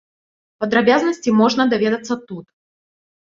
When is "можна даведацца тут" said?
1.41-2.43